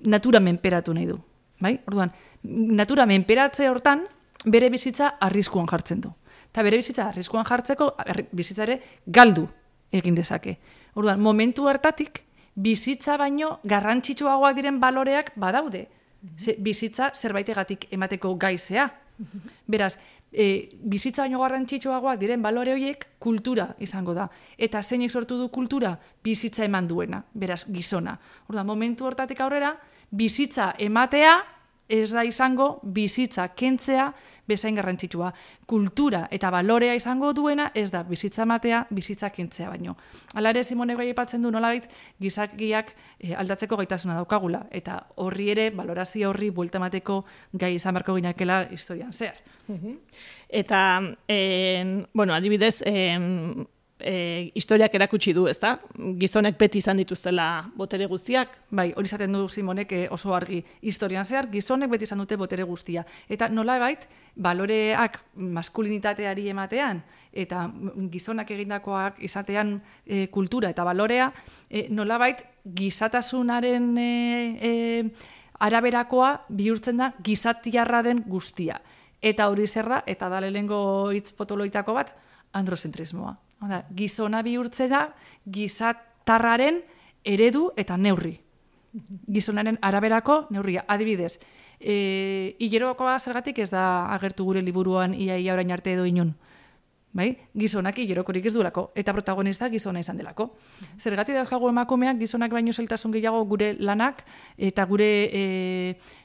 natura 0.05 0.41
menperatu 0.41 0.95
nahi 0.95 1.07
du. 1.07 1.19
Bai? 1.61 1.79
Orduan, 1.87 2.13
natura 2.43 3.07
menperatze 3.07 3.69
hortan 3.71 4.05
bere 4.45 4.69
bizitza 4.71 5.15
arriskuan 5.21 5.67
jartzen 5.71 6.03
du. 6.05 6.13
Eta 6.51 6.63
bere 6.63 6.79
bizitza 6.79 7.09
arriskuan 7.09 7.47
jartzeko 7.49 7.95
bizitzare 8.33 8.81
galdu 9.07 9.47
egin 9.95 10.15
dezake. 10.15 10.59
Orduan, 10.95 11.21
momentu 11.21 11.69
hartatik 11.71 12.25
bizitza 12.55 13.17
baino 13.19 13.59
garrantzitsuagoak 13.65 14.57
diren 14.57 14.81
baloreak 14.81 15.33
badaude. 15.41 15.87
Ze, 16.39 16.57
bizitza 16.59 17.11
zerbaitegatik 17.15 17.89
emateko 17.93 18.35
gaizea. 18.41 18.89
Beraz, 19.73 19.97
e, 20.35 20.69
bizitza 20.83 21.23
baino 21.23 21.39
garrantzitsuagoak 21.41 22.19
diren 22.21 22.43
balore 22.43 22.75
horiek 22.75 23.07
kultura 23.23 23.71
izango 23.79 24.15
da. 24.15 24.29
Eta 24.59 24.83
zeinek 24.83 25.11
sortu 25.11 25.39
du 25.39 25.49
kultura 25.49 25.95
bizitza 26.25 26.65
eman 26.67 26.89
duena, 26.91 27.23
beraz 27.33 27.65
gizona. 27.71 28.19
Orda, 28.49 28.65
momentu 28.65 29.07
hortatik 29.07 29.41
aurrera, 29.41 29.77
bizitza 30.11 30.75
ematea 30.79 31.39
ez 31.89 32.11
da 32.13 32.25
izango 32.25 32.81
bizitza 32.83 33.49
kentzea 33.57 34.09
bezain 34.49 34.77
garrantzitsua. 34.77 35.31
Kultura 35.67 36.25
eta 36.33 36.51
balorea 36.51 36.95
izango 36.97 37.33
duena 37.37 37.71
ez 37.75 37.91
da 37.93 38.03
bizitza 38.03 38.43
ematea, 38.43 38.85
bizitza 38.91 39.31
kentzea 39.31 39.69
baino. 39.71 39.97
Hala 40.35 40.51
ere 40.55 40.65
Simonek 40.65 40.97
bai 40.97 41.09
aipatzen 41.13 41.43
du 41.43 41.51
nolabait 41.51 41.89
gizakiak 42.21 42.95
e, 43.19 43.35
aldatzeko 43.35 43.77
gaitasuna 43.77 44.17
daukagula 44.21 44.65
eta 44.71 44.99
horri 45.17 45.51
ere 45.51 45.71
balorazio 45.71 46.31
horri 46.31 46.51
buelta 46.51 46.81
emateko 46.81 47.25
gai 47.53 47.75
izan 47.75 47.95
beharko 47.95 48.17
ginakela 48.17 48.65
historian 48.71 49.13
zer. 49.13 49.43
Eta, 50.49 51.01
en, 51.29 52.07
bueno, 52.13 52.35
adibidez, 52.35 52.83
en, 52.85 53.67
e, 53.99 54.51
historiak 54.55 54.95
erakutsi 54.95 55.33
du, 55.35 55.47
ezta? 55.49 55.75
Gizonek 56.21 56.59
beti 56.59 56.81
izan 56.83 56.99
dituztela 57.01 57.47
botere 57.77 58.07
guztiak. 58.11 58.57
Bai, 58.75 58.91
hori 58.97 59.11
izaten 59.11 59.33
du 59.33 59.49
Simonek 59.49 59.93
eh, 59.93 60.07
oso 60.11 60.35
argi 60.35 60.63
historian 60.83 61.25
zehar, 61.25 61.49
gizonek 61.53 61.91
beti 61.91 62.09
izan 62.09 62.23
dute 62.23 62.37
botere 62.37 62.67
guztia. 62.69 63.05
Eta 63.29 63.49
nola 63.49 63.79
bait, 63.83 64.09
baloreak 64.35 65.21
maskulinitateari 65.35 66.49
ematean, 66.51 67.03
eta 67.33 67.69
gizonak 68.11 68.51
egindakoak 68.51 69.23
izatean 69.25 69.79
e, 70.07 70.27
kultura 70.27 70.71
eta 70.75 70.85
balorea, 70.85 71.31
e, 71.71 71.87
nola 71.91 72.19
bait, 72.19 72.45
gizatasunaren 72.65 73.97
e, 73.99 74.11
e, 74.59 74.75
araberakoa 75.65 76.35
bihurtzen 76.49 76.99
da 76.99 77.13
gizatiarra 77.23 78.03
den 78.03 78.25
guztia. 78.27 78.81
Eta 79.25 79.49
hori 79.49 79.67
zer 79.67 79.89
da, 79.89 80.03
eta 80.07 80.29
da 80.29 80.43
lehengo 80.45 81.11
hitz 81.17 81.33
potoloitako 81.33 81.95
bat, 81.97 82.13
androzentrismoa. 82.53 83.35
Oda, 83.65 83.83
gizona 83.97 84.43
bihurtze 84.45 84.89
da, 84.91 85.07
gizatarraren 85.49 86.83
eredu 87.25 87.71
eta 87.81 87.97
neurri. 87.97 88.37
Gizonaren 89.33 89.79
araberako 89.83 90.45
neurria. 90.55 90.85
Adibidez, 90.89 91.39
e, 91.81 92.57
hilerokoa 92.63 93.19
zergatik 93.19 93.59
ez 93.65 93.71
da 93.73 93.85
agertu 94.15 94.45
gure 94.45 94.63
liburuan 94.63 95.15
ia 95.15 95.39
ia 95.39 95.55
orain 95.55 95.73
arte 95.73 95.95
edo 95.95 96.05
inun 96.07 96.35
bai? 97.15 97.29
Gizonak 97.55 97.99
hilerokorik 98.03 98.47
ez 98.51 98.53
duelako 98.57 98.89
eta 98.99 99.15
protagonista 99.15 99.69
gizona 99.71 100.03
izan 100.03 100.19
delako. 100.19 100.49
Zergati 100.99 101.37
dauzkagu 101.37 101.71
emakumeak 101.71 102.19
gizonak 102.19 102.53
baino 102.53 102.73
zeltasun 102.75 103.15
gehiago 103.15 103.45
gure 103.49 103.75
lanak 103.79 104.25
eta 104.59 104.85
gure 104.91 105.09
e, 105.31 105.45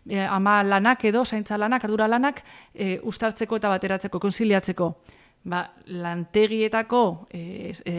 e, 0.09 0.25
ama 0.25 0.63
lanak 0.63 1.05
edo 1.05 1.23
zaintza 1.25 1.57
lanak, 1.57 1.85
ardura 1.85 2.07
lanak 2.09 2.41
e, 2.73 2.97
ustartzeko 3.03 3.61
eta 3.61 3.69
bateratzeko, 3.69 4.19
konsiliatzeko. 4.19 4.93
Ba, 5.49 5.61
lantegietako 5.85 7.03
e, 7.31 7.71
e, 7.85 7.95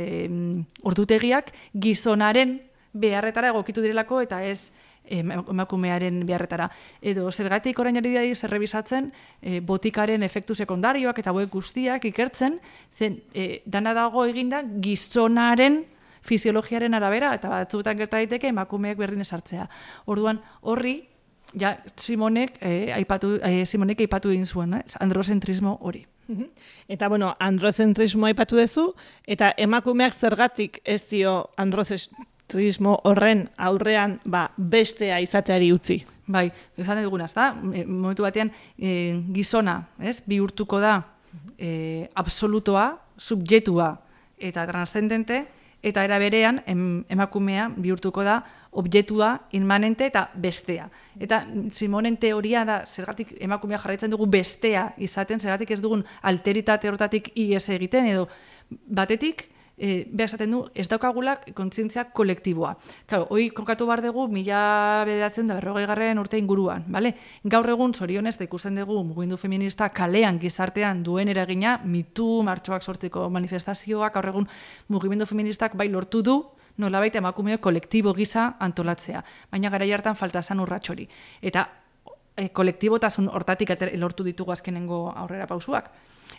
ordutegiak 0.85 1.55
gizonaren 1.73 2.59
beharretara 2.93 3.55
egokitu 3.55 3.81
direlako 3.81 4.21
eta 4.27 4.43
ez 4.45 4.73
emakumearen 5.11 6.25
beharretara. 6.27 6.71
Edo 7.03 7.31
zergatik 7.31 7.79
orain 7.79 7.97
ari 7.97 8.15
dira 8.15 8.35
zerrebisatzen 8.35 9.13
e, 9.43 9.61
botikaren 9.61 10.23
efektu 10.23 10.55
sekundarioak 10.55 11.19
eta 11.19 11.31
hauek 11.31 11.51
guztiak 11.51 12.05
ikertzen, 12.05 12.61
zen 12.93 13.21
e, 13.35 13.63
dana 13.67 13.95
dago 13.95 14.25
eginda 14.25 14.63
gizonaren 14.63 15.85
fisiologiaren 16.23 16.95
arabera, 16.95 17.35
eta 17.35 17.49
batzutan 17.49 17.99
gerta 17.99 18.21
daiteke 18.21 18.51
emakumeek 18.53 18.99
berdin 18.99 19.25
esartzea. 19.25 19.67
Orduan, 20.07 20.41
horri, 20.61 20.99
ja, 21.55 21.77
Simonek, 21.97 22.59
eh, 22.61 22.93
aipatu, 22.95 23.39
eh, 23.43 23.67
Simonek 23.67 24.01
aipatu 24.01 24.31
egin 24.31 24.47
zuen, 24.47 24.75
eh, 24.75 24.85
androzentrismo 25.01 25.79
hori. 25.81 26.07
Eta 26.87 27.09
bueno, 27.09 27.35
androzentrismo 27.41 28.27
aipatu 28.27 28.57
duzu, 28.57 28.95
eta 29.27 29.53
emakumeak 29.57 30.15
zergatik 30.15 30.81
ez 30.85 31.09
dio 31.09 31.51
androzentrismo 32.51 33.01
horren 33.05 33.49
aurrean 33.57 34.19
ba, 34.25 34.51
bestea 34.57 35.21
izateari 35.21 35.73
utzi. 35.73 36.05
Bai, 36.27 36.51
esan 36.79 37.03
duguna, 37.03 37.25
ez 37.25 37.35
da? 37.35 37.53
Momentu 37.55 38.23
batean, 38.23 38.51
e, 38.79 39.21
gizona, 39.33 39.89
ez? 39.99 40.23
Bihurtuko 40.27 40.81
da 40.81 41.03
e, 41.59 42.09
absolutoa, 42.15 42.99
subjetua 43.17 43.99
eta 44.39 44.67
transcendente, 44.67 45.47
eta 45.83 46.05
era 46.05 46.19
berean 46.19 46.63
em, 46.67 47.05
emakumea 47.09 47.71
bihurtuko 47.77 48.23
da 48.23 48.43
objektua, 48.73 49.49
inmanente 49.53 50.07
eta 50.07 50.29
bestea. 50.35 50.89
Eta 51.19 51.45
Simonen 51.71 52.17
teoria 52.17 52.65
da, 52.65 52.85
zergatik 52.87 53.35
emakumea 53.41 53.79
jarraitzen 53.79 54.11
dugu 54.11 54.27
bestea 54.27 54.93
izaten, 54.99 55.41
zergatik 55.41 55.71
ez 55.71 55.81
dugun 55.81 56.05
alteritate 56.23 56.89
hortatik 56.89 57.33
ies 57.35 57.69
egiten, 57.69 58.07
edo 58.07 58.29
batetik, 58.87 59.49
e, 59.81 60.05
behar 60.13 60.29
esaten 60.29 60.53
du, 60.53 60.61
ez 60.77 60.87
daukagulak 60.93 61.47
kontzientzia 61.57 62.05
kolektiboa. 62.13 62.75
Claro, 63.09 63.27
hoi 63.33 63.49
kokatu 63.57 63.87
bar 63.89 64.03
dugu, 64.05 64.27
mila 64.29 64.61
bedatzen 65.09 65.49
da 65.49 65.57
berrogei 65.57 65.87
garren 65.89 66.21
urte 66.21 66.39
inguruan, 66.39 66.85
bale? 66.93 67.15
Gaur 67.43 67.69
egun, 67.73 67.95
zorionez, 67.97 68.37
da 68.39 68.45
ikusten 68.45 68.77
dugu, 68.77 69.01
mugindu 69.09 69.41
feminista 69.41 69.89
kalean 69.89 70.39
gizartean 70.39 71.03
duen 71.03 71.33
eragina, 71.33 71.79
mitu, 71.85 72.29
martxoak 72.47 72.85
sortzeko 72.85 73.29
manifestazioak, 73.33 74.15
gaur 74.15 74.31
egun 74.35 74.49
mugimendu 74.93 75.27
feministak 75.27 75.77
bai 75.81 75.89
lortu 75.89 76.23
du, 76.23 76.39
nolabait 76.77 77.17
emakumeo 77.17 77.59
kolektibo 77.61 78.13
gisa 78.15 78.55
antolatzea. 78.61 79.25
Baina 79.51 79.71
gara 79.71 79.87
hartan 79.95 80.17
falta 80.17 80.43
zan 80.43 80.61
urratxori. 80.61 81.09
Eta 81.43 81.67
e, 82.37 82.49
kolektibotasun 82.49 83.29
hortatik 83.29 83.73
lortu 83.97 84.25
ditugu 84.25 84.53
azkenengo 84.53 85.09
aurrera 85.17 85.47
pausuak. 85.47 85.91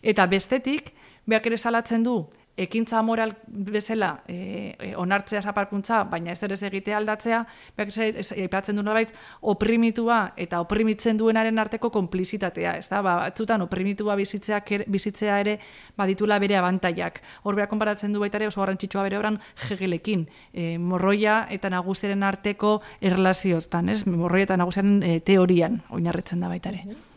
Eta 0.01 0.25
bestetik, 0.25 0.93
behak 1.25 1.45
ere 1.45 1.57
salatzen 1.57 2.03
du, 2.03 2.29
ekintza 2.63 3.01
moral 3.01 3.33
bezala 3.47 4.11
e, 4.27 4.75
e, 4.77 4.91
onartzea 4.99 5.41
zaparkuntza, 5.41 6.03
baina 6.09 6.33
ez 6.33 6.41
ere 6.45 6.57
egitea 6.67 6.97
aldatzea, 6.99 7.41
aipatzen 7.77 8.77
du 8.77 8.83
nolabait, 8.83 9.11
oprimitua 9.41 10.19
eta 10.37 10.61
oprimitzen 10.61 11.19
duenaren 11.19 11.59
arteko 11.59 11.91
konplizitatea, 11.93 12.75
ez 12.81 12.87
da, 12.91 13.01
ba, 13.01 13.17
batzutan 13.25 13.65
oprimitua 13.65 14.15
bizitzea, 14.19 14.61
bizitzea 14.87 15.39
ere 15.43 15.57
baditula 15.97 16.39
bere 16.39 16.57
abantaiak. 16.59 17.21
Hor 17.43 17.57
behar 17.57 17.69
konparatzen 17.71 18.13
du 18.13 18.21
baita 18.23 18.39
ere 18.39 18.49
oso 18.51 18.61
garrantzitsua 18.61 19.05
bere 19.07 19.19
oran 19.19 19.39
jegelekin, 19.67 20.27
e, 20.53 20.77
morroia 20.77 21.45
eta 21.51 21.71
nagusiaren 21.73 22.23
arteko 22.23 22.79
erlaziotan, 23.01 23.89
ez? 23.89 24.03
Morroia 24.07 24.49
eta 24.49 24.59
nagusiaren 24.61 25.01
e, 25.03 25.19
teorian 25.25 25.81
oinarritzen 25.89 26.43
da 26.43 26.51
baita 26.51 26.75
ere. 26.75 26.85
Mm 26.85 27.09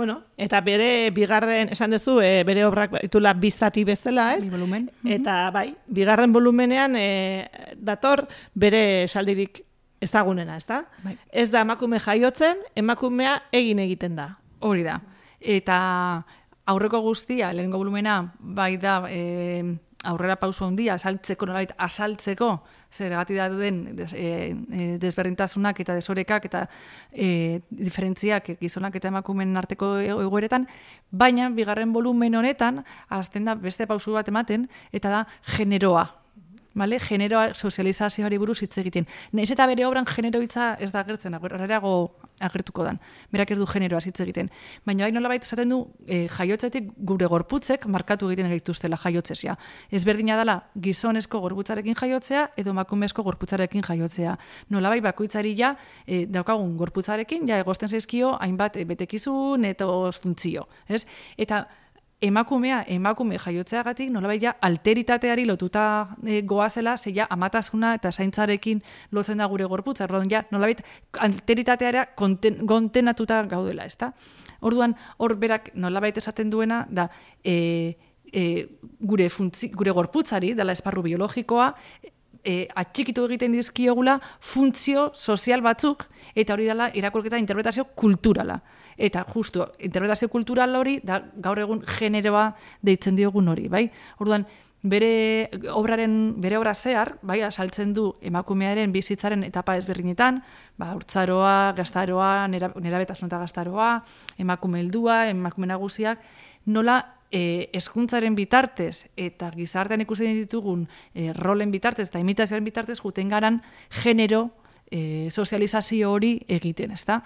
Bueno, 0.00 0.22
eta 0.40 0.62
bere 0.64 1.10
bigarren, 1.12 1.74
esan 1.74 1.92
duzu, 1.92 2.14
e, 2.24 2.40
bere 2.48 2.62
obrak 2.64 2.94
ditula 3.02 3.34
bizati 3.36 3.82
bezala, 3.84 4.30
ez? 4.32 4.46
volumen. 4.48 4.86
Eta 5.04 5.50
bai, 5.52 5.74
bigarren 5.92 6.32
volumenean 6.32 6.96
e, 6.96 7.74
dator 7.76 8.22
bere 8.54 9.04
saldirik 9.12 9.60
ezagunena, 10.00 10.56
ez 10.56 10.64
da? 10.64 10.78
Bai. 11.04 11.18
Ez 11.28 11.50
da 11.52 11.60
emakume 11.66 12.00
jaiotzen, 12.00 12.64
emakumea 12.80 13.34
egin 13.52 13.84
egiten 13.84 14.16
da. 14.16 14.30
Hori 14.64 14.86
da. 14.88 14.96
Eta 15.36 15.76
aurreko 16.64 17.02
guztia, 17.04 17.52
lehenengo 17.52 17.84
volumena, 17.84 18.22
bai 18.40 18.78
da, 18.80 19.02
e, 19.04 19.60
aurrera 20.04 20.36
pauso 20.40 20.64
handia, 20.64 20.94
asaltzeko, 20.94 21.46
nolait, 21.46 21.72
asaltzeko, 21.76 22.50
zer 22.90 23.12
gati 23.12 23.36
da 23.36 23.48
duen 23.52 23.82
des, 23.96 24.12
e, 24.16 24.96
desberdintasunak 25.00 25.82
eta 25.84 25.96
desorekak 25.98 26.46
eta 26.48 26.62
e, 27.12 27.60
diferentziak 27.70 28.54
gizonak 28.60 28.96
eta 28.96 29.12
emakumen 29.12 29.56
arteko 29.60 29.98
egoeretan, 30.00 30.66
baina 31.10 31.50
bigarren 31.52 31.92
volumen 31.92 32.38
honetan, 32.40 32.84
azten 33.08 33.44
da 33.44 33.54
beste 33.54 33.86
pausu 33.86 34.16
bat 34.16 34.28
ematen, 34.32 34.68
eta 34.92 35.12
da 35.12 35.26
generoa, 35.56 36.08
Vale? 36.74 37.00
Generoa 37.02 37.54
sozializazioari 37.54 38.38
buruz 38.38 38.60
hitz 38.62 38.76
egiten. 38.78 39.06
Naiz 39.32 39.50
eta 39.50 39.66
bere 39.66 39.86
obran 39.86 40.06
genero 40.06 40.40
hitza 40.42 40.76
ez 40.78 40.92
da 40.92 41.00
agertzen, 41.00 41.34
agerrago 41.34 41.94
agertuko 42.40 42.84
dan. 42.86 43.00
Berak 43.32 43.50
ez 43.50 43.58
du 43.58 43.66
generoa 43.66 44.00
hitz 44.04 44.20
egiten. 44.22 44.50
Baina 44.86 45.04
bai 45.04 45.12
nolabait 45.12 45.42
esaten 45.42 45.68
du 45.68 45.80
e, 46.06 46.26
jaiotzetik 46.30 46.92
gure 46.96 47.26
gorputzek 47.26 47.86
markatu 47.86 48.30
egiten 48.30 48.48
gaituztela 48.54 48.96
jaiotzea. 49.02 49.56
Ez 49.90 50.04
berdina 50.04 50.38
dela 50.38 50.60
gizonezko 50.80 51.40
gorputzarekin 51.40 51.98
jaiotzea 51.98 52.46
edo 52.56 52.70
emakumezko 52.70 53.22
gorputzarekin 53.26 53.82
jaiotzea. 53.82 54.36
Nolabait 54.70 55.02
bakoitzari 55.04 55.56
ja 55.58 55.74
e, 56.06 56.24
daukagun 56.26 56.76
gorputzarekin 56.78 57.48
ja 57.48 57.58
egosten 57.58 57.88
zaizkio 57.90 58.36
hainbat 58.40 58.76
e, 58.76 58.86
betekizun 58.86 59.64
eta 59.64 59.90
funtzio, 60.14 60.68
ez? 60.88 61.04
Eta 61.36 61.66
emakumea, 62.22 62.82
emakume 62.88 63.38
jaiotzeagatik 63.40 64.10
nolabait 64.12 64.42
ja 64.42 64.54
alteritateari 64.60 65.46
lotuta 65.46 65.84
e, 66.26 66.42
goazela, 66.42 66.96
zeia 66.96 67.26
amatasuna 67.30 67.94
eta 67.96 68.12
zaintzarekin 68.12 68.82
lotzen 69.12 69.40
da 69.40 69.48
gure 69.48 69.64
gorputza, 69.64 70.04
orduan 70.04 70.28
ja 70.30 70.42
nolabait 70.50 70.82
alteritateara 71.18 72.06
kontenatuta 72.16 73.42
gaudela, 73.48 73.88
ezta? 73.88 74.12
Orduan 74.60 74.94
hor 75.18 75.36
berak 75.40 75.72
nolabait 75.74 76.16
esaten 76.20 76.50
duena 76.52 76.84
da 76.90 77.08
e, 77.44 77.96
e, 78.32 78.44
gure 79.00 79.30
funtzi, 79.30 79.70
gure 79.72 79.96
gorputzari 79.96 80.52
dela 80.54 80.76
esparru 80.76 81.02
biologikoa 81.08 81.72
e, 82.44 82.68
atxikitu 82.74 83.24
egiten 83.28 83.52
dizkiogula 83.56 84.18
funtzio 84.40 85.10
sozial 85.14 85.62
batzuk 85.64 86.06
eta 86.34 86.54
hori 86.54 86.68
dela 86.70 86.90
irakurketa 86.94 87.38
interpretazio 87.38 87.84
kulturala. 87.94 88.60
Eta 88.96 89.24
justu, 89.34 89.64
interpretazio 89.78 90.28
kultural 90.28 90.74
hori 90.76 90.98
da 91.04 91.20
gaur 91.36 91.58
egun 91.58 91.84
generoa 91.98 92.50
deitzen 92.82 93.16
diogun 93.16 93.48
hori, 93.48 93.68
bai? 93.68 93.86
Orduan, 94.20 94.44
bere 94.82 95.50
obraren 95.72 96.40
bere 96.40 96.56
obra 96.56 96.72
zehar, 96.74 97.14
bai, 97.22 97.42
asaltzen 97.44 97.92
du 97.94 98.14
emakumearen 98.24 98.92
bizitzaren 98.92 99.44
etapa 99.44 99.76
ezberdinetan, 99.76 100.40
ba, 100.80 100.94
urtzaroa, 100.96 101.72
gaztaroa, 101.76 102.48
nerabetasun 102.48 103.28
eta 103.28 103.40
gaztaroa, 103.44 103.92
emakume 104.40 104.80
heldua, 104.80 105.26
emakume 105.28 105.68
nagusiak, 105.68 106.22
nola 106.66 107.00
e, 107.30 107.70
eskuntzaren 107.72 108.34
bitartez 108.34 109.06
eta 109.16 109.50
gizartean 109.54 110.02
ikusten 110.04 110.34
ditugun 110.42 110.86
e, 111.14 111.32
rolen 111.32 111.70
bitartez 111.70 112.08
eta 112.08 112.22
imitazioaren 112.22 112.66
bitartez 112.66 112.98
juten 113.00 113.30
garan 113.30 113.62
genero 114.02 114.50
e, 114.90 115.28
sozializazio 115.30 116.10
hori 116.10 116.40
egiten, 116.48 116.90
ezta? 116.90 117.22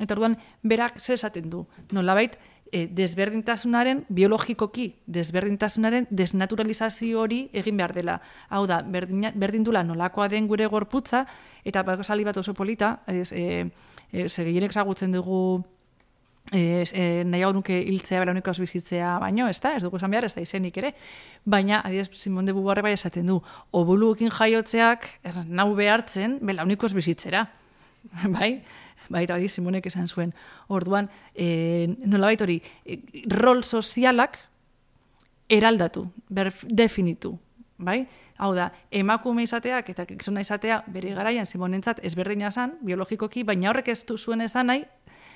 Eta 0.00 0.16
orduan, 0.16 0.36
berak 0.62 0.98
zer 0.98 1.14
esaten 1.14 1.46
du, 1.50 1.62
nolabait, 1.94 2.34
e, 2.74 2.88
desberdintasunaren, 2.90 4.02
biologikoki 4.10 4.88
desberdintasunaren 5.06 6.08
desnaturalizazio 6.10 7.20
hori 7.22 7.44
egin 7.54 7.78
behar 7.78 7.94
dela. 7.94 8.18
Hau 8.50 8.64
da, 8.66 8.80
berdin, 8.82 9.28
berdindula 9.38 9.84
nolakoa 9.86 10.26
den 10.32 10.48
gure 10.50 10.66
gorputza, 10.66 11.24
eta 11.64 11.84
bako 11.86 12.02
sali 12.02 12.26
bat 12.26 12.36
oso 12.42 12.54
polita, 12.54 12.96
ez, 13.06 13.30
e, 13.32 13.70
e, 14.10 14.26
dugu 15.14 15.64
e, 16.52 16.84
e, 16.92 17.24
nahi 17.24 17.42
hau 17.42 17.52
nuke 17.56 17.76
hiltzea 17.80 18.20
bera 18.20 18.32
unikos 18.34 18.58
bizitzea 18.60 19.16
baino, 19.22 19.48
ez 19.48 19.58
da, 19.62 19.74
ez 19.76 19.82
dugu 19.82 19.98
esan 20.00 20.12
behar, 20.12 20.26
ez 20.28 20.34
da 20.34 20.44
izenik 20.44 20.76
ere, 20.80 20.94
baina, 21.44 21.80
adiez, 21.84 22.08
Simon 22.12 22.46
de 22.46 22.52
Bubarre 22.52 22.84
bai 22.84 22.92
esaten 22.92 23.26
du, 23.30 23.40
obuluekin 23.72 24.32
jaiotzeak, 24.34 25.08
nau 25.48 25.70
behartzen, 25.74 26.38
bela 26.42 26.66
unikos 26.66 26.92
bizitzera, 26.94 27.46
bai? 28.36 28.58
Bai, 29.12 29.26
hori 29.28 29.50
Simonek 29.52 29.84
esan 29.90 30.08
zuen. 30.08 30.30
Orduan, 30.72 31.10
e, 31.36 31.88
nola 32.08 32.30
hori, 32.32 32.60
e, 32.84 33.00
rol 33.28 33.62
sozialak 33.62 34.38
eraldatu, 35.52 36.06
ber, 36.28 36.52
definitu, 36.64 37.34
bai? 37.78 38.04
Hau 38.38 38.52
da, 38.54 38.70
emakume 38.90 39.44
izateak 39.44 39.88
eta 39.90 40.06
gizona 40.08 40.42
izatea 40.44 40.82
bere 40.92 41.14
garaian 41.14 41.46
Simonentzat 41.46 42.00
ezberdina 42.06 42.50
zan, 42.50 42.76
biologikoki, 42.82 43.42
baina 43.44 43.70
horrek 43.70 43.88
ez 43.88 44.04
du 44.06 44.18
zuen 44.18 44.40
esan 44.40 44.70
nahi, 44.70 44.84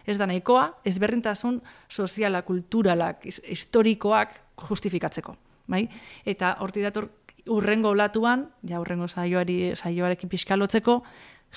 ez 0.07 0.19
da 0.19 0.27
nahikoa, 0.27 0.81
ezberdintasun 0.89 1.61
soziala, 1.89 2.43
kulturalak, 2.43 3.27
historikoak 3.27 4.39
justifikatzeko. 4.69 5.37
Bai? 5.69 5.85
Eta 6.25 6.57
horti 6.65 6.83
dator 6.83 7.11
urrengo 7.49 7.93
olatuan, 7.93 8.47
ja 8.69 8.81
urrengo 8.81 9.09
saioari, 9.09 9.75
saioarekin 9.77 10.29
pixkalotzeko, 10.29 11.03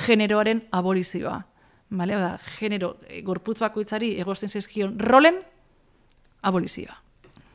generoaren 0.06 0.65
abolizioa. 0.72 1.41
Bale, 1.91 2.15
da, 2.15 2.36
genero, 2.60 2.96
gorputz 3.28 3.60
bakoitzari 3.60 4.13
egosten 4.20 4.50
zezkion 4.50 5.00
rolen 5.00 5.41
abolizioa 6.41 7.02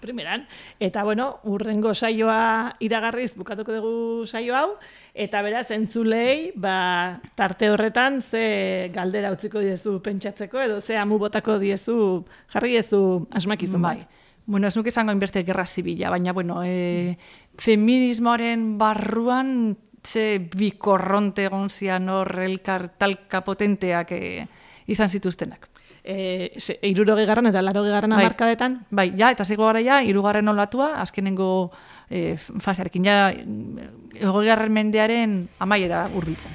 primeran. 0.06 0.46
Eta 0.80 1.04
bueno, 1.04 1.40
urrengo 1.44 1.94
saioa 1.94 2.76
iragarriz 2.80 3.34
bukatuko 3.36 3.74
dugu 3.74 4.26
saio 4.26 4.56
hau 4.56 4.68
eta 5.14 5.42
beraz 5.42 5.70
entzulei, 5.74 6.52
ba, 6.54 7.20
tarte 7.34 7.70
horretan 7.72 8.22
ze 8.22 8.90
galdera 8.94 9.32
utziko 9.34 9.60
diezu 9.60 9.98
pentsatzeko 10.02 10.62
edo 10.62 10.80
ze 10.80 10.96
amu 10.96 11.18
botako 11.18 11.58
diezu 11.58 12.24
jarri 12.52 12.76
diezu 12.76 13.26
asmakizun 13.30 13.82
bai. 13.82 13.98
Bueno, 14.46 14.68
ez 14.68 14.76
nuke 14.78 14.92
esango 14.92 15.10
inbeste 15.10 15.42
gerra 15.42 15.66
zibila, 15.66 16.10
baina, 16.10 16.32
bueno, 16.32 16.60
e, 16.62 17.18
feminismoaren 17.58 18.76
barruan 18.78 19.76
ze 20.06 20.38
bikorronte 20.38 21.48
egon 21.48 21.66
zian 21.68 22.08
hor 22.08 22.30
elkar 22.44 22.86
talka 22.94 23.42
potenteak 23.42 24.12
e, 24.14 24.46
izan 24.86 25.10
zituztenak. 25.10 25.66
E, 26.06 26.52
iruroge 26.86 27.24
garran 27.26 27.50
eta 27.50 27.62
laroge 27.64 27.90
garran 27.90 28.14
bai, 28.14 28.20
amarkadetan? 28.22 28.76
Bai, 28.94 29.08
ja, 29.18 29.32
eta 29.34 29.44
zigo 29.44 29.66
gara 29.66 29.82
ja, 29.82 29.98
irugarren 30.06 30.46
olatua, 30.48 30.92
azkenengo 31.02 31.48
e, 32.08 32.36
fasearekin, 32.38 33.08
ja, 33.10 33.32
egogarren 34.14 34.70
mendearen 34.76 35.40
amaiera 35.58 36.06
urbiltzen. 36.14 36.54